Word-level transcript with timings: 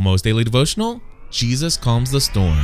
Almost 0.00 0.24
Daily 0.24 0.44
Devotional 0.44 1.02
Jesus 1.28 1.76
Calms 1.76 2.10
the 2.10 2.22
Storm. 2.22 2.56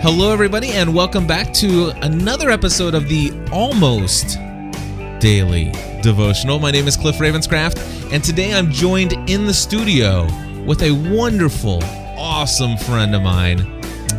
Hello, 0.00 0.32
everybody, 0.32 0.70
and 0.70 0.94
welcome 0.94 1.26
back 1.26 1.52
to 1.56 1.90
another 2.00 2.48
episode 2.48 2.94
of 2.94 3.06
the 3.10 3.32
Almost 3.52 4.38
Daily 5.20 5.70
Devotional. 6.00 6.58
My 6.58 6.70
name 6.70 6.88
is 6.88 6.96
Cliff 6.96 7.16
Ravenscraft, 7.16 8.14
and 8.14 8.24
today 8.24 8.54
I'm 8.54 8.72
joined 8.72 9.12
in 9.28 9.44
the 9.44 9.52
studio 9.52 10.26
with 10.64 10.80
a 10.80 10.92
wonderful, 11.14 11.80
awesome 12.16 12.78
friend 12.78 13.14
of 13.14 13.20
mine, 13.20 13.58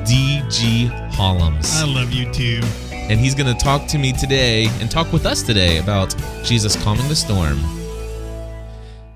DG 0.06 1.10
Hollums. 1.14 1.74
I 1.82 1.86
love 1.86 2.12
you 2.12 2.32
too. 2.32 2.62
And 3.10 3.20
he's 3.20 3.34
going 3.34 3.52
to 3.52 3.60
talk 3.60 3.88
to 3.88 3.98
me 3.98 4.14
today 4.14 4.68
and 4.80 4.90
talk 4.90 5.12
with 5.12 5.26
us 5.26 5.42
today 5.42 5.80
about 5.80 6.16
Jesus 6.44 6.82
calming 6.84 7.08
the 7.08 7.16
storm. 7.16 7.58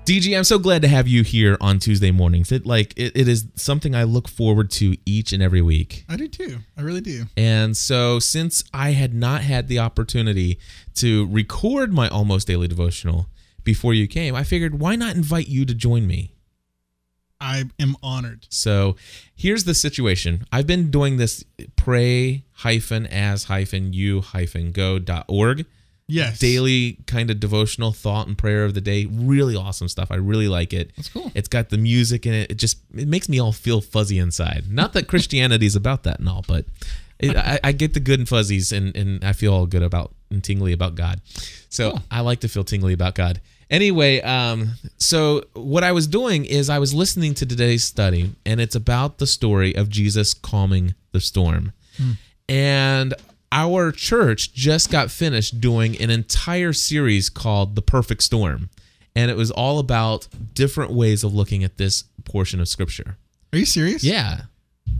DG, 0.04 0.36
I'm 0.36 0.42
so 0.42 0.58
glad 0.58 0.82
to 0.82 0.88
have 0.88 1.06
you 1.06 1.22
here 1.22 1.56
on 1.60 1.78
Tuesday 1.78 2.10
mornings. 2.10 2.50
It 2.50 2.66
like 2.66 2.92
it, 2.96 3.12
it 3.16 3.28
is 3.28 3.46
something 3.54 3.94
I 3.94 4.02
look 4.02 4.28
forward 4.28 4.70
to 4.72 4.96
each 5.06 5.32
and 5.32 5.42
every 5.42 5.62
week. 5.62 6.04
I 6.08 6.16
do 6.16 6.26
too. 6.26 6.58
I 6.76 6.82
really 6.82 7.00
do. 7.00 7.24
And 7.36 7.76
so 7.76 8.18
since 8.18 8.64
I 8.74 8.90
had 8.90 9.14
not 9.14 9.42
had 9.42 9.68
the 9.68 9.78
opportunity 9.78 10.58
to 10.96 11.26
record 11.28 11.92
my 11.92 12.08
almost 12.08 12.48
daily 12.48 12.66
devotional 12.66 13.28
before 13.62 13.94
you 13.94 14.08
came, 14.08 14.34
I 14.34 14.42
figured 14.42 14.80
why 14.80 14.96
not 14.96 15.14
invite 15.14 15.48
you 15.48 15.64
to 15.64 15.72
join 15.72 16.06
me? 16.06 16.33
I 17.54 17.64
am 17.80 17.96
honored. 18.02 18.46
So 18.48 18.96
here's 19.34 19.64
the 19.64 19.74
situation. 19.74 20.46
I've 20.52 20.66
been 20.66 20.90
doing 20.90 21.16
this 21.16 21.44
pray 21.76 22.44
hyphen 22.52 23.06
as 23.06 23.44
hyphen 23.44 23.92
you 23.92 24.20
hyphen 24.20 24.72
go 24.72 24.98
dot 24.98 25.24
org 25.28 25.66
Yes. 26.06 26.38
daily 26.38 26.98
kind 27.06 27.30
of 27.30 27.40
devotional 27.40 27.90
thought 27.92 28.26
and 28.26 28.36
prayer 28.36 28.66
of 28.66 28.74
the 28.74 28.80
day. 28.82 29.06
Really 29.06 29.56
awesome 29.56 29.88
stuff. 29.88 30.10
I 30.10 30.16
really 30.16 30.48
like 30.48 30.74
it. 30.74 30.90
That's 30.96 31.08
cool. 31.08 31.32
It's 31.34 31.48
got 31.48 31.70
the 31.70 31.78
music 31.78 32.26
in 32.26 32.34
it. 32.34 32.50
It 32.50 32.54
just 32.56 32.76
it 32.94 33.08
makes 33.08 33.26
me 33.28 33.38
all 33.40 33.52
feel 33.52 33.80
fuzzy 33.80 34.18
inside. 34.18 34.64
Not 34.70 34.92
that 34.92 35.08
Christianity 35.08 35.64
is 35.64 35.76
about 35.76 36.02
that 36.02 36.18
and 36.20 36.28
all, 36.28 36.44
but 36.46 36.66
it, 37.18 37.34
I, 37.36 37.58
I 37.64 37.72
get 37.72 37.94
the 37.94 38.00
good 38.00 38.18
and 38.18 38.28
fuzzies 38.28 38.70
and 38.70 38.94
and 38.94 39.24
I 39.24 39.32
feel 39.32 39.54
all 39.54 39.64
good 39.66 39.82
about 39.82 40.12
and 40.30 40.44
tingly 40.44 40.72
about 40.74 40.94
God. 40.94 41.22
So 41.70 41.92
Cool. 41.92 42.02
I 42.10 42.20
like 42.20 42.40
to 42.40 42.48
feel 42.48 42.64
tingly 42.64 42.92
about 42.92 43.14
God. 43.14 43.40
Anyway, 43.70 44.20
um, 44.20 44.72
so 44.98 45.42
what 45.54 45.84
I 45.84 45.92
was 45.92 46.06
doing 46.06 46.44
is 46.44 46.68
I 46.70 46.78
was 46.78 46.94
listening 46.94 47.34
to 47.34 47.46
today's 47.46 47.84
study, 47.84 48.32
and 48.44 48.60
it's 48.60 48.74
about 48.74 49.18
the 49.18 49.26
story 49.26 49.74
of 49.74 49.88
Jesus 49.88 50.34
calming 50.34 50.94
the 51.12 51.20
storm. 51.20 51.72
And 52.48 53.14
our 53.52 53.92
church 53.92 54.52
just 54.52 54.90
got 54.90 55.10
finished 55.10 55.60
doing 55.60 56.00
an 56.00 56.10
entire 56.10 56.72
series 56.72 57.30
called 57.30 57.76
The 57.76 57.82
Perfect 57.82 58.22
Storm. 58.22 58.68
And 59.16 59.30
it 59.30 59.36
was 59.36 59.52
all 59.52 59.78
about 59.78 60.26
different 60.54 60.92
ways 60.92 61.22
of 61.22 61.32
looking 61.32 61.62
at 61.62 61.76
this 61.78 62.02
portion 62.24 62.60
of 62.60 62.68
scripture. 62.68 63.16
Are 63.52 63.58
you 63.58 63.64
serious? 63.64 64.02
Yeah. 64.02 64.42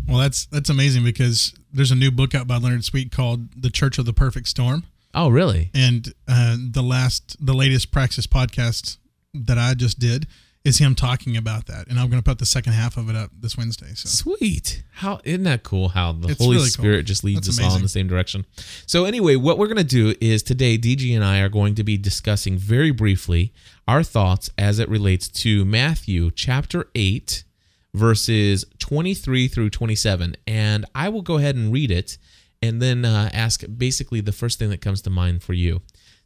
Well, 0.06 0.18
that's 0.18 0.46
that's 0.46 0.70
amazing 0.70 1.02
because 1.02 1.52
there's 1.72 1.90
a 1.90 1.96
new 1.96 2.12
book 2.12 2.34
out 2.34 2.46
by 2.46 2.56
Leonard 2.58 2.84
Sweet 2.84 3.10
called 3.10 3.60
"The 3.60 3.70
Church 3.70 3.98
of 3.98 4.06
the 4.06 4.12
Perfect 4.12 4.46
Storm," 4.48 4.84
Oh, 5.14 5.28
really? 5.28 5.70
and 5.74 6.12
uh, 6.28 6.56
the 6.58 6.82
last, 6.82 7.36
the 7.44 7.54
latest 7.54 7.90
Praxis 7.92 8.26
podcast 8.26 8.98
that 9.32 9.58
I 9.58 9.74
just 9.74 9.98
did 9.98 10.26
is 10.64 10.78
him 10.78 10.94
talking 10.94 11.36
about 11.36 11.66
that, 11.66 11.88
and 11.88 12.00
I'm 12.00 12.08
going 12.08 12.22
to 12.22 12.24
put 12.24 12.38
the 12.38 12.46
second 12.46 12.72
half 12.72 12.96
of 12.96 13.10
it 13.10 13.16
up 13.16 13.30
this 13.38 13.54
Wednesday. 13.56 13.92
So 13.94 14.08
Sweet. 14.08 14.82
How 14.94 15.20
isn't 15.22 15.42
that 15.42 15.62
cool 15.62 15.90
how 15.90 16.12
the 16.12 16.28
It's 16.28 16.38
Holy 16.42 16.56
really 16.56 16.70
cool. 16.70 16.84
Spirit 16.84 17.02
just 17.04 17.22
leads 17.22 17.46
That's 17.46 17.58
us 17.58 17.64
all 17.64 17.76
in 17.76 17.82
the 17.82 17.88
same 17.88 18.08
direction. 18.08 18.46
So 18.86 19.04
anyway, 19.04 19.36
what 19.36 19.58
we're 19.58 19.66
going 19.66 19.76
to 19.76 19.84
do 19.84 20.14
is 20.22 20.42
today 20.42 20.78
DG 20.78 21.14
and 21.14 21.22
I 21.22 21.40
are 21.40 21.50
going 21.50 21.74
to 21.74 21.84
be 21.84 21.98
discussing 21.98 22.56
very 22.56 22.92
briefly 22.92 23.52
our 23.86 24.02
thoughts 24.02 24.48
as 24.56 24.78
it 24.78 24.88
relates 24.88 25.28
to 25.28 25.66
Matthew 25.66 26.30
chapter 26.30 26.88
8 26.94 27.44
verses 27.92 28.64
23 28.78 29.46
through 29.48 29.70
27 29.70 30.34
and 30.48 30.84
I 30.96 31.08
will 31.10 31.22
go 31.22 31.36
ahead 31.36 31.54
and 31.54 31.72
read 31.72 31.90
it 31.92 32.18
and 32.62 32.80
then 32.80 33.04
uh, 33.04 33.30
ask 33.32 33.64
basically 33.76 34.20
the 34.20 34.32
first 34.32 34.58
thing 34.58 34.70
that 34.70 34.80
comes 34.80 35.02
to 35.02 35.10
mind 35.10 35.42
for 35.42 35.52
you. 35.52 35.76
It 35.76 35.82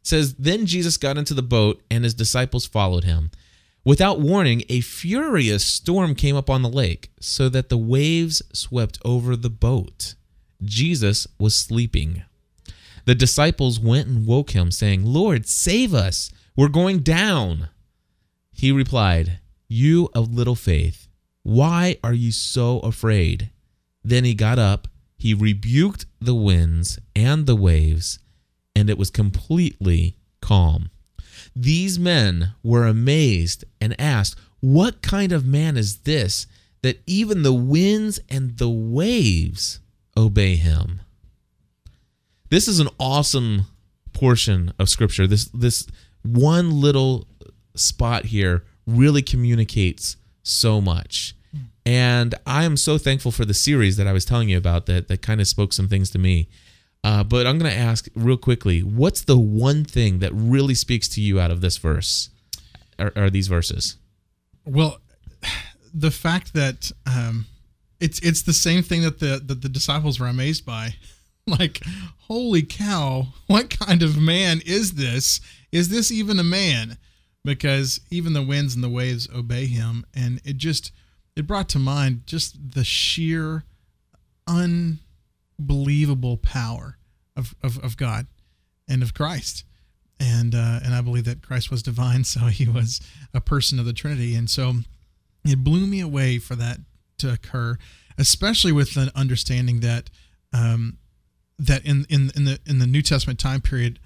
says 0.07 0.35
then 0.35 0.65
Jesus 0.65 0.97
got 0.97 1.17
into 1.17 1.33
the 1.33 1.41
boat 1.41 1.81
and 1.91 2.03
his 2.03 2.13
disciples 2.13 2.65
followed 2.65 3.03
him. 3.03 3.31
Without 3.85 4.19
warning, 4.19 4.63
a 4.69 4.81
furious 4.81 5.65
storm 5.65 6.13
came 6.13 6.35
up 6.35 6.49
on 6.49 6.61
the 6.61 6.69
lake, 6.69 7.11
so 7.19 7.47
that 7.49 7.69
the 7.69 7.77
waves 7.77 8.41
swept 8.53 8.99
over 9.05 9.35
the 9.35 9.49
boat. 9.49 10.15
Jesus 10.63 11.25
was 11.39 11.55
sleeping. 11.55 12.23
The 13.05 13.15
disciples 13.15 13.79
went 13.79 14.07
and 14.07 14.27
woke 14.27 14.51
him, 14.51 14.69
saying, 14.71 15.05
Lord, 15.05 15.47
save 15.47 15.93
us! 15.93 16.29
We're 16.55 16.67
going 16.67 16.99
down. 16.99 17.69
He 18.51 18.71
replied, 18.71 19.39
You 19.69 20.09
of 20.13 20.33
little 20.33 20.55
faith, 20.55 21.07
why 21.43 21.97
are 22.03 22.13
you 22.13 22.33
so 22.33 22.79
afraid? 22.81 23.49
Then 24.03 24.25
he 24.25 24.33
got 24.33 24.59
up, 24.59 24.89
he 25.19 25.33
rebuked 25.33 26.05
the 26.21 26.33
winds 26.33 26.97
and 27.13 27.45
the 27.45 27.55
waves, 27.55 28.19
and 28.73 28.89
it 28.89 28.97
was 28.97 29.09
completely 29.09 30.15
calm. 30.41 30.89
These 31.53 31.99
men 31.99 32.53
were 32.63 32.87
amazed 32.87 33.65
and 33.81 33.99
asked, 33.99 34.39
What 34.61 35.01
kind 35.01 35.33
of 35.33 35.45
man 35.45 35.75
is 35.75 35.99
this 35.99 36.47
that 36.81 37.01
even 37.05 37.43
the 37.43 37.53
winds 37.53 38.21
and 38.29 38.57
the 38.57 38.69
waves 38.69 39.81
obey 40.15 40.55
him? 40.55 41.01
This 42.49 42.69
is 42.69 42.79
an 42.79 42.89
awesome 42.97 43.65
portion 44.13 44.73
of 44.79 44.89
scripture. 44.89 45.27
This 45.27 45.45
this 45.49 45.85
one 46.23 46.79
little 46.79 47.27
spot 47.75 48.25
here 48.25 48.63
really 48.87 49.21
communicates 49.21 50.15
so 50.43 50.79
much. 50.79 51.35
And 51.89 52.35
I 52.45 52.65
am 52.65 52.77
so 52.77 52.99
thankful 52.99 53.31
for 53.31 53.45
the 53.45 53.53
series 53.55 53.97
that 53.97 54.05
I 54.05 54.13
was 54.13 54.23
telling 54.23 54.47
you 54.47 54.59
about 54.59 54.85
that 54.85 55.07
that 55.07 55.23
kind 55.23 55.41
of 55.41 55.47
spoke 55.47 55.73
some 55.73 55.87
things 55.87 56.11
to 56.11 56.19
me. 56.19 56.47
Uh, 57.03 57.23
but 57.23 57.47
I'm 57.47 57.57
going 57.57 57.71
to 57.71 57.75
ask 57.75 58.07
real 58.13 58.37
quickly, 58.37 58.81
what's 58.81 59.21
the 59.21 59.39
one 59.39 59.85
thing 59.85 60.19
that 60.19 60.31
really 60.31 60.75
speaks 60.75 61.07
to 61.09 61.21
you 61.21 61.39
out 61.39 61.49
of 61.49 61.61
this 61.61 61.77
verse, 61.77 62.29
or, 62.99 63.31
these 63.31 63.47
verses? 63.47 63.97
Well, 64.65 64.99
the 65.91 66.11
fact 66.11 66.53
that 66.53 66.91
um, 67.07 67.47
it's 67.99 68.19
it's 68.19 68.43
the 68.43 68.53
same 68.53 68.83
thing 68.83 69.01
that 69.01 69.19
the 69.19 69.41
that 69.43 69.63
the 69.63 69.69
disciples 69.69 70.19
were 70.19 70.27
amazed 70.27 70.67
by, 70.67 70.93
like, 71.47 71.81
holy 72.27 72.61
cow, 72.61 73.29
what 73.47 73.71
kind 73.71 74.03
of 74.03 74.15
man 74.15 74.61
is 74.63 74.91
this? 74.91 75.41
Is 75.71 75.89
this 75.89 76.11
even 76.11 76.37
a 76.37 76.43
man? 76.43 76.99
Because 77.43 77.99
even 78.11 78.33
the 78.33 78.43
winds 78.43 78.75
and 78.75 78.83
the 78.83 78.89
waves 78.89 79.27
obey 79.33 79.65
him, 79.65 80.05
and 80.13 80.39
it 80.45 80.57
just 80.57 80.91
it 81.39 81.47
brought 81.47 81.69
to 81.69 81.79
mind 81.79 82.23
just 82.25 82.73
the 82.73 82.83
sheer 82.83 83.63
unbelievable 84.47 86.37
power 86.37 86.97
of, 87.35 87.55
of, 87.63 87.77
of 87.83 87.97
God 87.97 88.27
and 88.87 89.01
of 89.01 89.13
Christ 89.13 89.63
and 90.19 90.53
uh, 90.53 90.79
and 90.83 90.93
I 90.93 91.01
believe 91.01 91.25
that 91.25 91.41
Christ 91.41 91.71
was 91.71 91.81
divine, 91.81 92.23
so 92.25 92.41
he 92.41 92.67
was 92.67 93.01
a 93.33 93.41
person 93.41 93.79
of 93.79 93.85
the 93.85 93.93
Trinity, 93.93 94.35
and 94.35 94.49
so 94.49 94.73
it 95.45 95.63
blew 95.63 95.87
me 95.87 96.01
away 96.01 96.37
for 96.37 96.55
that 96.55 96.79
to 97.19 97.31
occur, 97.31 97.77
especially 98.17 98.71
with 98.71 98.93
the 98.93 99.11
understanding 99.15 99.79
that 99.79 100.09
um, 100.53 100.97
that 101.57 101.85
in, 101.85 102.05
in 102.09 102.31
in 102.35 102.45
the 102.45 102.59
in 102.65 102.79
the 102.79 102.87
New 102.87 103.01
Testament 103.01 103.39
time 103.39 103.61
period, 103.61 103.99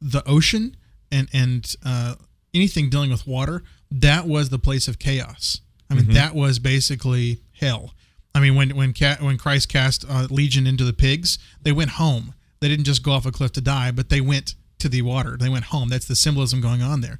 the 0.00 0.26
ocean 0.28 0.76
and 1.12 1.28
and 1.32 1.74
uh, 1.84 2.16
anything 2.52 2.90
dealing 2.90 3.10
with 3.10 3.26
water 3.26 3.62
that 3.90 4.26
was 4.26 4.50
the 4.50 4.58
place 4.58 4.88
of 4.88 4.98
chaos. 4.98 5.60
I 5.90 5.94
mean, 5.94 6.12
that 6.14 6.34
was 6.34 6.58
basically 6.58 7.40
hell. 7.58 7.94
I 8.34 8.40
mean, 8.40 8.54
when 8.54 8.76
when 8.76 8.94
ca- 8.94 9.18
when 9.20 9.38
Christ 9.38 9.68
cast 9.68 10.04
uh, 10.08 10.28
Legion 10.30 10.66
into 10.66 10.84
the 10.84 10.92
pigs, 10.92 11.38
they 11.62 11.72
went 11.72 11.90
home. 11.92 12.34
They 12.60 12.68
didn't 12.68 12.84
just 12.84 13.02
go 13.02 13.12
off 13.12 13.26
a 13.26 13.32
cliff 13.32 13.52
to 13.52 13.60
die, 13.60 13.90
but 13.90 14.08
they 14.08 14.20
went 14.20 14.54
to 14.78 14.88
the 14.88 15.02
water. 15.02 15.36
They 15.36 15.48
went 15.48 15.66
home. 15.66 15.88
That's 15.88 16.06
the 16.06 16.14
symbolism 16.14 16.60
going 16.60 16.82
on 16.82 17.00
there. 17.00 17.18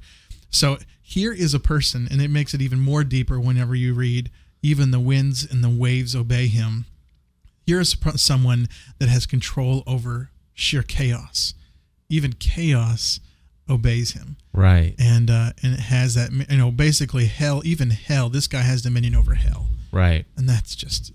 So 0.49 0.77
here 1.01 1.33
is 1.33 1.53
a 1.53 1.59
person, 1.59 2.07
and 2.09 2.21
it 2.21 2.29
makes 2.29 2.53
it 2.53 2.61
even 2.61 2.79
more 2.79 3.03
deeper 3.03 3.39
whenever 3.39 3.75
you 3.75 3.93
read, 3.93 4.31
even 4.61 4.91
the 4.91 4.99
winds 4.99 5.45
and 5.49 5.63
the 5.63 5.69
waves 5.69 6.15
obey 6.15 6.47
him. 6.47 6.85
Here 7.65 7.79
is 7.79 7.95
someone 8.15 8.67
that 8.99 9.09
has 9.09 9.25
control 9.25 9.83
over 9.85 10.29
sheer 10.53 10.83
chaos. 10.83 11.53
Even 12.09 12.33
chaos 12.33 13.19
obeys 13.71 14.11
him 14.11 14.35
Right, 14.53 14.95
and 14.99 15.29
uh, 15.29 15.51
and 15.63 15.73
it 15.73 15.79
has 15.79 16.15
that 16.15 16.31
you 16.31 16.57
know 16.57 16.71
basically 16.71 17.25
hell 17.25 17.61
even 17.63 17.89
hell 17.91 18.29
this 18.29 18.47
guy 18.47 18.61
has 18.61 18.81
dominion 18.81 19.15
over 19.15 19.35
hell 19.35 19.67
right. 19.91 20.25
and 20.35 20.47
that's 20.47 20.75
just 20.75 21.13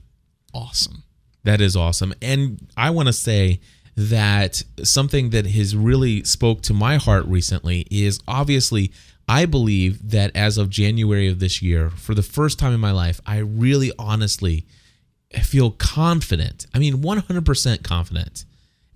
awesome 0.54 1.04
That 1.46 1.60
is 1.60 1.76
awesome. 1.76 2.12
And 2.20 2.68
I 2.76 2.90
want 2.90 3.06
to 3.06 3.12
say 3.12 3.60
that 3.96 4.64
something 4.82 5.30
that 5.30 5.46
has 5.46 5.76
really 5.76 6.24
spoke 6.24 6.60
to 6.62 6.74
my 6.74 6.96
heart 6.96 7.24
recently 7.26 7.86
is 7.88 8.18
obviously 8.26 8.92
I 9.28 9.46
believe 9.46 10.10
that 10.10 10.34
as 10.34 10.58
of 10.58 10.70
January 10.70 11.28
of 11.28 11.38
this 11.38 11.62
year, 11.62 11.88
for 11.90 12.14
the 12.14 12.22
first 12.22 12.58
time 12.58 12.72
in 12.72 12.80
my 12.80 12.90
life, 12.90 13.20
I 13.26 13.38
really 13.38 13.92
honestly 13.96 14.66
feel 15.42 15.70
confident. 15.70 16.66
I 16.74 16.80
mean, 16.80 17.02
100% 17.02 17.82
confident 17.84 18.44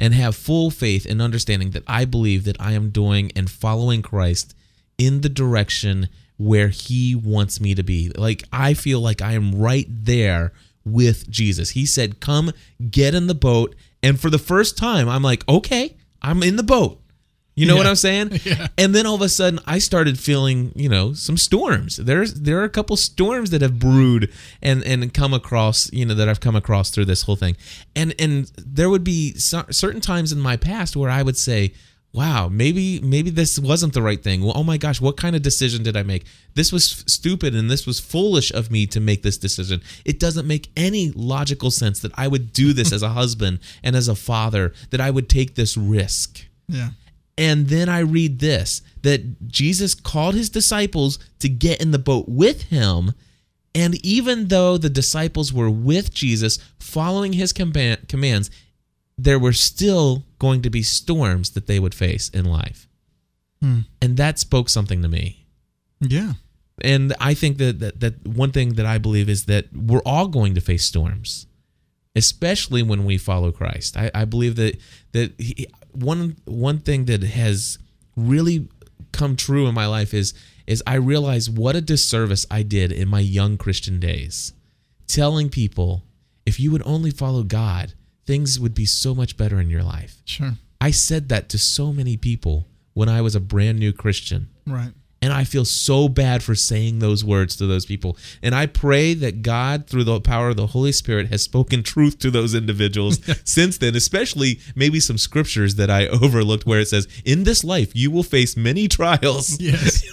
and 0.00 0.14
have 0.14 0.35
full 0.35 0.70
faith 0.70 1.05
and 1.05 1.20
understanding 1.20 1.70
that 1.70 1.85
I 1.87 2.06
believe 2.06 2.44
that 2.44 2.56
I 2.58 2.73
am 2.73 2.91
doing 2.91 3.31
and 3.37 3.49
following 3.50 4.00
Christ 4.00 4.55
in 4.97 5.20
the 5.20 5.29
direction 5.29 6.08
where 6.38 6.69
he 6.69 7.14
wants 7.14 7.61
me 7.61 7.75
to 7.75 7.82
be. 7.82 8.11
Like 8.17 8.43
I 8.50 8.73
feel 8.73 9.00
like 9.00 9.20
I 9.20 9.32
am 9.32 9.55
right 9.55 9.87
there 9.88 10.52
with 10.87 11.29
Jesus. 11.31 11.70
He 11.70 11.85
said, 11.85 12.19
"Come 12.19 12.52
get 12.91 13.14
in 13.14 13.26
the 13.26 13.35
boat." 13.35 13.76
And 14.02 14.19
for 14.19 14.31
the 14.31 14.38
first 14.38 14.79
time, 14.79 15.08
I'm 15.08 15.23
like, 15.23 15.47
"Okay, 15.47 15.97
I'm 16.23 16.43
in 16.43 16.56
the 16.56 16.62
boat." 16.62 17.00
You 17.61 17.67
know 17.67 17.77
what 17.77 17.87
I'm 17.87 17.97
saying? 17.97 18.41
Yeah. 18.51 18.69
And 18.79 18.95
then 18.95 19.07
all 19.07 19.15
of 19.17 19.21
a 19.21 19.29
sudden, 19.29 19.61
I 19.67 19.79
started 19.79 20.19
feeling, 20.19 20.73
you 20.75 20.89
know, 20.89 21.12
some 21.12 21.37
storms. 21.37 21.97
There's 21.97 22.35
there 22.35 22.59
are 22.59 22.65
a 22.65 22.71
couple 22.71 22.97
storms 22.97 23.51
that 23.51 23.61
have 23.61 23.79
brewed 23.79 24.33
and 24.62 24.83
and 24.83 25.12
come 25.12 25.35
across, 25.35 25.93
you 25.93 26.07
know, 26.07 26.15
that 26.15 26.29
I've 26.29 26.41
come 26.41 26.57
across 26.57 26.91
through 26.91 27.05
this 27.05 27.23
whole 27.23 27.37
thing. 27.37 27.57
And 27.95 28.15
and 28.19 28.51
there 28.57 28.89
would 28.89 29.05
be 29.05 29.35
cer- 29.35 29.71
certain 29.71 30.01
times 30.01 30.33
in 30.33 30.41
my 30.41 30.57
past 30.57 30.97
where 30.97 31.11
I 31.11 31.23
would 31.23 31.37
say, 31.37 31.73
"Wow, 32.12 32.49
maybe 32.49 32.99
maybe 33.01 33.31
this 33.31 33.59
wasn't 33.59 33.93
the 33.93 34.03
right 34.03 34.23
thing. 34.23 34.43
Well, 34.43 34.55
oh 34.56 34.65
my 34.65 34.79
gosh, 34.79 35.01
what 35.01 35.17
kind 35.19 35.37
of 35.37 35.43
decision 35.43 35.83
did 35.83 35.97
I 35.97 36.03
make? 36.03 36.25
This 36.55 36.73
was 36.73 37.05
stupid 37.06 37.55
and 37.55 37.71
this 37.71 37.87
was 37.87 38.01
foolish 38.01 38.51
of 38.53 38.71
me 38.71 38.87
to 38.87 39.01
make 39.01 39.23
this 39.23 39.37
decision. 39.39 39.83
It 40.05 40.19
doesn't 40.19 40.47
make 40.47 40.71
any 40.77 41.11
logical 41.15 41.71
sense 41.71 42.01
that 42.01 42.13
I 42.17 42.27
would 42.27 42.53
do 42.53 42.73
this 42.73 42.93
as 42.93 43.03
a 43.03 43.09
husband 43.21 43.59
and 43.83 43.95
as 43.95 44.09
a 44.09 44.17
father, 44.17 44.73
that 44.91 45.01
I 45.01 45.11
would 45.11 45.29
take 45.29 45.55
this 45.56 45.77
risk." 45.77 46.47
Yeah. 46.69 46.91
And 47.41 47.69
then 47.69 47.89
I 47.89 48.01
read 48.01 48.39
this 48.39 48.83
that 49.01 49.49
Jesus 49.49 49.95
called 49.95 50.35
his 50.35 50.51
disciples 50.51 51.19
to 51.39 51.49
get 51.49 51.81
in 51.81 51.91
the 51.91 51.99
boat 51.99 52.29
with 52.29 52.65
him. 52.65 53.15
And 53.75 53.95
even 54.05 54.49
though 54.49 54.77
the 54.77 54.91
disciples 54.91 55.51
were 55.51 55.71
with 55.71 56.13
Jesus, 56.13 56.59
following 56.79 57.33
his 57.33 57.55
comma- 57.55 57.97
commands, 58.09 58.51
there 59.17 59.39
were 59.39 59.55
still 59.55 60.25
going 60.39 60.61
to 60.61 60.69
be 60.69 60.83
storms 60.83 61.53
that 61.53 61.67
they 61.67 61.81
would 61.81 61.95
face 61.95 62.29
in 62.29 62.45
life. 62.45 62.87
Hmm. 63.63 63.81
And 64.03 64.19
that 64.19 64.39
spoke 64.39 64.69
something 64.69 65.01
to 65.01 65.09
me. 65.09 65.47
Yeah. 65.99 66.35
And 66.83 67.15
I 67.21 67.33
think 67.33 67.57
that, 67.57 67.79
that, 67.79 68.01
that 68.01 68.27
one 68.27 68.53
thing 68.53 68.75
that 68.75 68.85
I 68.85 68.99
believe 68.99 69.31
is 69.31 69.47
that 69.47 69.75
we're 69.75 70.03
all 70.05 70.29
going 70.29 70.55
to 70.57 70.61
face 70.61 70.85
storms 70.85 71.47
especially 72.17 72.83
when 72.83 73.05
we 73.05 73.17
follow 73.17 73.53
Christ. 73.53 73.97
I, 73.97 74.11
I 74.15 74.25
believe 74.25 74.57
that 74.57 74.77
that 75.13 75.33
he, 75.39 75.69
one 75.93 76.37
one 76.45 76.79
thing 76.79 77.07
that 77.07 77.23
has 77.23 77.79
really 78.17 78.69
come 79.13 79.37
true 79.37 79.67
in 79.67 79.75
my 79.75 79.87
life 79.87 80.15
is 80.15 80.35
is 80.67 80.83
I 80.87 80.95
realize 80.95 81.51
what 81.51 81.75
a 81.77 81.81
disservice 81.81 82.47
I 82.51 82.63
did 82.63 82.93
in 82.93 83.09
my 83.09 83.21
young 83.21 83.57
Christian 83.57 83.99
days, 83.99 84.53
telling 85.07 85.49
people 85.49 86.05
if 86.47 86.61
you 86.61 86.71
would 86.71 86.83
only 86.85 87.11
follow 87.11 87.43
God, 87.43 87.95
things 88.27 88.59
would 88.59 88.75
be 88.75 88.87
so 88.87 89.15
much 89.15 89.37
better 89.37 89.61
in 89.61 89.71
your 89.71 89.83
life. 89.83 90.23
Sure. 90.25 90.53
I 90.81 90.91
said 90.91 91.29
that 91.29 91.49
to 91.51 91.59
so 91.59 91.93
many 91.93 92.17
people 92.17 92.67
when 92.95 93.09
I 93.09 93.21
was 93.21 93.35
a 93.35 93.41
brand 93.41 93.79
new 93.79 93.93
Christian. 93.93 94.49
Right. 94.67 94.93
And 95.22 95.34
I 95.34 95.44
feel 95.44 95.67
so 95.67 96.08
bad 96.08 96.43
for 96.43 96.55
saying 96.55 97.00
those 97.00 97.22
words 97.22 97.55
to 97.56 97.67
those 97.67 97.84
people. 97.84 98.17
And 98.43 98.55
I 98.55 98.64
pray 98.64 99.12
that 99.14 99.43
God, 99.43 99.87
through 99.87 100.05
the 100.05 100.19
power 100.19 100.49
of 100.49 100.56
the 100.56 100.69
Holy 100.69 100.93
Spirit, 100.93 101.28
has 101.28 101.43
spoken 101.43 101.82
truth 101.82 102.19
to 102.20 102.31
those 102.31 102.55
individuals 102.55 103.20
since 103.44 103.76
then, 103.76 103.94
especially 103.94 104.61
maybe 104.75 104.99
some 104.99 105.19
scriptures 105.19 105.75
that 105.75 105.90
I 105.90 106.06
overlooked 106.22 106.64
where 106.64 106.81
it 106.81 106.88
says, 106.88 107.06
In 107.25 107.44
this 107.44 107.62
life, 107.62 107.94
you 107.94 108.11
will 108.11 108.22
face 108.22 108.56
many 108.56 108.88
trials. 108.88 109.58
Yes. 109.70 110.05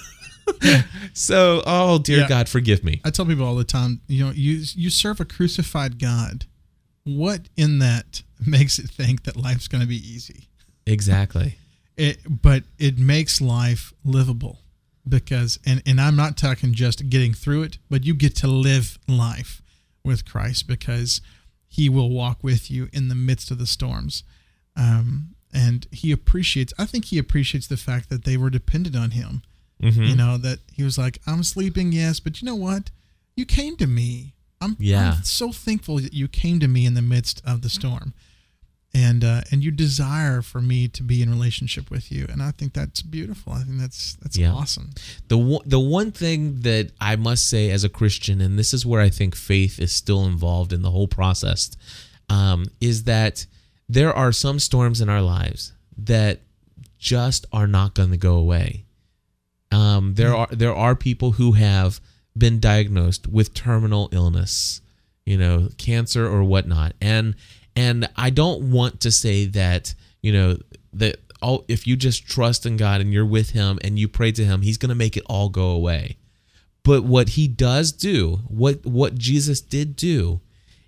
So, 1.14 1.62
oh, 1.66 2.00
dear 2.00 2.20
Yeah. 2.20 2.28
God, 2.30 2.50
forgive 2.50 2.84
me. 2.84 3.02
I 3.04 3.10
tell 3.10 3.26
people 3.26 3.46
all 3.46 3.56
the 3.56 3.64
time, 3.66 4.02
you 4.08 4.24
know, 4.26 4.32
you 4.32 4.64
you 4.76 4.90
serve 4.90 5.20
a 5.20 5.26
crucified 5.26 6.00
God. 6.00 6.46
What 7.04 7.50
in 7.58 7.80
that 7.80 8.24
makes 8.46 8.80
it 8.80 8.90
think 8.90 9.24
that 9.24 9.36
life's 9.36 9.68
going 9.68 9.82
to 9.82 9.88
be 9.88 9.98
easy? 9.98 10.48
Exactly. 10.86 11.58
It, 11.98 12.20
but 12.30 12.64
it 12.78 12.98
makes 12.98 13.42
life 13.42 13.92
livable 14.06 14.60
because, 15.10 15.60
and 15.66 15.82
and 15.86 16.00
I'm 16.02 16.16
not 16.16 16.38
talking 16.38 16.74
just 16.74 17.10
getting 17.10 17.34
through 17.34 17.64
it, 17.64 17.78
but 17.90 18.04
you 18.06 18.14
get 18.14 18.36
to 18.38 18.48
live 18.48 18.98
life 19.08 19.62
with 20.04 20.26
Christ 20.26 20.68
because 20.68 21.22
He 21.68 21.90
will 21.90 22.10
walk 22.10 22.44
with 22.44 22.70
you 22.72 22.90
in 22.94 23.08
the 23.08 23.16
midst 23.16 23.52
of 23.52 23.58
the 23.58 23.68
storms, 23.68 24.24
um, 24.76 25.36
and 25.54 25.88
He 25.92 26.12
appreciates. 26.12 26.74
I 26.78 26.86
think 26.86 27.06
He 27.06 27.18
appreciates 27.18 27.68
the 27.68 27.78
fact 27.78 28.10
that 28.10 28.24
they 28.24 28.38
were 28.38 28.50
dependent 28.50 28.96
on 28.96 29.12
Him. 29.12 29.42
Mhm. 29.82 30.10
You 30.10 30.16
know 30.16 30.38
that 30.38 30.60
He 30.72 30.84
was 30.84 30.98
like, 30.98 31.20
"I'm 31.28 31.44
sleeping, 31.44 31.92
yes, 31.92 32.20
but 32.20 32.42
you 32.42 32.46
know 32.46 32.56
what? 32.56 32.90
You 33.36 33.46
came 33.46 33.78
to 33.78 33.88
me. 33.88 34.34
I'm, 34.60 34.76
Yeah. 34.80 35.14
I'm 35.18 35.24
so 35.24 35.52
thankful 35.52 35.98
that 36.00 36.14
you 36.14 36.28
came 36.28 36.60
to 36.60 36.68
me 36.68 36.86
in 36.86 36.96
the 36.96 37.02
midst 37.02 37.42
of 37.46 37.62
the 37.62 37.70
storm." 37.70 38.14
And 38.94 39.24
uh, 39.24 39.42
and 39.52 39.64
you 39.64 39.72
desire 39.72 40.42
for 40.42 40.62
me 40.62 40.88
to 40.90 41.04
be 41.04 41.22
in 41.22 41.30
relationship 41.30 41.92
with 41.92 42.12
you, 42.12 42.26
and 42.30 42.42
I 42.42 42.52
think 42.52 42.74
that's 42.74 43.02
beautiful. 43.02 43.54
I 43.54 43.64
think 43.64 43.80
that's 43.80 44.16
that's 44.16 44.38
Yeah. 44.38 44.52
awesome. 44.54 44.92
The 45.28 45.38
one, 45.38 45.62
the 45.66 45.80
one 45.80 46.12
thing 46.12 46.62
that 46.62 46.92
I 47.00 47.16
must 47.16 47.48
say 47.48 47.70
as 47.70 47.84
a 47.84 47.90
Christian, 47.90 48.42
and 48.42 48.58
this 48.58 48.74
is 48.74 48.86
where 48.86 49.02
I 49.02 49.10
think 49.10 49.36
faith 49.36 49.80
is 49.80 49.92
still 49.92 50.26
involved 50.26 50.74
in 50.74 50.82
the 50.82 50.92
whole 50.92 51.08
process, 51.08 51.70
um, 52.30 52.66
is 52.82 53.04
that 53.04 53.46
there 53.90 54.14
are 54.14 54.32
some 54.32 54.60
storms 54.60 55.00
in 55.02 55.10
our 55.10 55.22
lives 55.22 55.74
that 55.98 56.42
just 56.98 57.46
are 57.54 57.68
not 57.68 57.94
going 57.94 58.10
to 58.12 58.18
go 58.18 58.36
away. 58.36 58.86
Um, 59.72 60.14
there 60.16 60.36
are 60.36 60.48
there 60.52 60.74
are 60.76 60.96
people 60.96 61.34
who 61.34 61.52
have 61.54 62.00
been 62.38 62.60
diagnosed 62.60 63.28
with 63.28 63.54
terminal 63.54 64.10
illness, 64.12 64.82
you 65.26 65.38
know, 65.38 65.70
cancer 65.78 66.26
or 66.28 66.44
whatnot, 66.44 66.94
and 67.02 67.36
and 67.78 68.10
I 68.16 68.32
don't 68.32 68.72
want 68.72 69.00
to 69.02 69.12
say 69.12 69.46
that 69.46 69.94
you 70.22 70.34
know 70.34 70.58
that 70.94 71.20
all 71.42 71.64
if 71.68 71.86
you 71.86 71.96
just 71.96 72.28
trust 72.28 72.66
in 72.66 72.76
God 72.76 73.00
and 73.00 73.14
you're 73.14 73.26
with 73.26 73.52
Him 73.52 73.80
and 73.84 73.98
you 73.98 74.08
pray 74.08 74.32
to 74.34 74.44
Him, 74.44 74.64
He's 74.64 74.78
going 74.78 74.90
to 74.90 74.96
make 74.96 75.16
it 75.16 75.24
all 75.28 75.50
go 75.50 75.70
away. 75.70 76.18
But 76.84 77.04
what 77.04 77.30
He 77.30 77.48
does 77.48 77.92
do, 77.92 78.40
what 78.48 78.86
what 78.86 79.16
Jesus 79.16 79.62
did 79.62 79.96
do, 79.96 80.42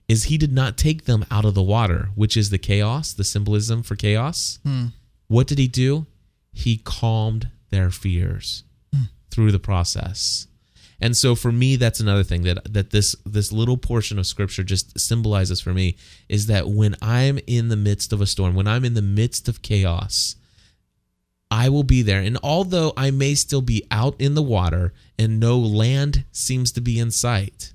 is 0.08 0.26
He 0.26 0.38
did 0.38 0.52
not 0.52 0.78
take 0.78 1.06
them 1.06 1.26
out 1.30 1.46
of 1.46 1.54
the 1.54 1.62
water, 1.64 2.10
which 2.16 2.36
is 2.36 2.50
the 2.50 2.58
chaos, 2.58 3.14
the 3.14 3.24
symbolism 3.24 3.84
for 3.84 3.96
chaos. 3.96 4.60
Hmm. 4.64 4.88
What 5.28 5.48
did 5.48 5.60
He 5.60 5.68
do? 5.68 6.08
He 6.52 6.78
calmed 6.78 7.50
their 7.70 7.92
fears 7.92 8.64
hmm. 8.94 9.04
through 9.30 9.52
the 9.52 9.60
process. 9.60 10.48
And 11.01 11.16
so 11.16 11.36
for 11.36 11.51
me 11.51 11.75
that's 11.75 12.00
another 12.00 12.24
thing 12.24 12.44
that 12.44 12.74
that 12.74 12.92
this 12.92 13.16
this 13.25 13.51
little 13.51 13.78
portion 13.78 14.19
of 14.19 14.28
scripture 14.28 14.63
just 14.63 15.00
symbolizes 15.00 15.62
for 15.62 15.74
me 15.74 15.96
is 16.28 16.48
that 16.48 16.68
when 16.68 16.96
I'm 17.01 17.40
in 17.48 17.69
the 17.69 17.78
midst 17.78 18.12
of 18.13 18.22
a 18.22 18.28
storm, 18.28 18.56
when 18.56 18.68
I'm 18.68 18.86
in 18.86 18.94
the 18.94 19.01
midst 19.01 19.48
of 19.48 19.62
chaos, 19.62 20.36
I 21.51 21.69
will 21.69 21.84
be 21.84 22.01
there. 22.01 22.22
And 22.22 22.38
although 22.44 22.94
I 22.95 23.12
may 23.12 23.35
still 23.35 23.62
be 23.62 23.85
out 23.90 24.19
in 24.19 24.35
the 24.35 24.44
water 24.44 24.94
and 25.18 25.40
no 25.40 25.57
land 25.57 26.26
seems 26.31 26.71
to 26.74 26.81
be 26.81 27.00
in 27.00 27.12
sight, 27.12 27.74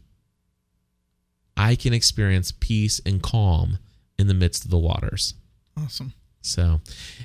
I 1.56 1.76
can 1.76 1.92
experience 1.92 2.52
peace 2.52 3.00
and 3.04 3.22
calm 3.22 3.78
in 4.18 4.26
the 4.26 4.34
midst 4.34 4.64
of 4.64 4.70
the 4.70 4.78
waters. 4.78 5.34
Awesome. 5.76 6.12
So, 6.40 6.80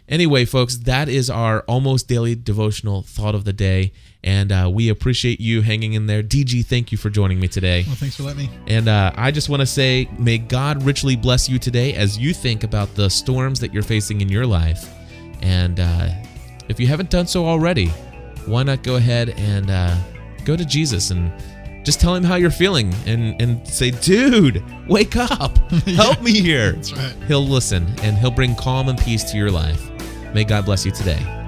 anyway, 0.07 0.45
folks, 0.45 0.77
that 0.77 1.09
is 1.09 1.29
our 1.29 1.61
almost 1.61 2.07
daily 2.07 2.35
devotional 2.35 3.01
thought 3.01 3.35
of 3.35 3.43
the 3.43 3.53
day. 3.53 3.91
And 4.23 4.51
uh, 4.51 4.69
we 4.71 4.89
appreciate 4.89 5.39
you 5.39 5.61
hanging 5.61 5.93
in 5.93 6.05
there. 6.05 6.21
DG, 6.21 6.65
thank 6.65 6.91
you 6.91 6.97
for 6.97 7.09
joining 7.09 7.39
me 7.39 7.47
today. 7.47 7.83
Well, 7.87 7.95
thanks 7.95 8.17
for 8.17 8.23
letting 8.23 8.47
me. 8.47 8.49
And 8.67 8.89
uh, 8.89 9.11
I 9.15 9.31
just 9.31 9.47
want 9.47 9.61
to 9.61 9.65
say, 9.65 10.09
may 10.17 10.37
God 10.37 10.83
richly 10.83 11.15
bless 11.15 11.47
you 11.47 11.57
today 11.57 11.93
as 11.93 12.17
you 12.17 12.33
think 12.33 12.63
about 12.63 12.93
the 12.95 13.09
storms 13.09 13.59
that 13.61 13.73
you're 13.73 13.83
facing 13.83 14.19
in 14.21 14.27
your 14.27 14.45
life. 14.45 14.93
And 15.41 15.79
uh, 15.79 16.09
if 16.67 16.79
you 16.79 16.87
haven't 16.87 17.09
done 17.09 17.27
so 17.27 17.45
already, 17.45 17.87
why 18.45 18.63
not 18.63 18.83
go 18.83 18.97
ahead 18.97 19.29
and 19.29 19.69
uh, 19.69 19.95
go 20.43 20.57
to 20.57 20.65
Jesus 20.65 21.11
and 21.11 21.31
just 21.85 22.01
tell 22.01 22.13
him 22.13 22.23
how 22.23 22.35
you're 22.35 22.51
feeling 22.51 22.93
and, 23.05 23.41
and 23.41 23.65
say, 23.65 23.91
dude, 23.91 24.63
wake 24.87 25.15
up, 25.15 25.57
help 25.85 26.21
me 26.21 26.41
here. 26.41 26.73
That's 26.73 26.93
right. 26.93 27.15
He'll 27.27 27.47
listen 27.47 27.87
and 28.01 28.17
he'll 28.17 28.31
bring 28.31 28.55
calm 28.55 28.89
and 28.89 28.99
peace 28.99 29.23
to 29.31 29.37
your 29.37 29.51
life. 29.51 29.89
May 30.33 30.43
God 30.43 30.65
bless 30.65 30.85
you 30.85 30.91
today. 30.91 31.38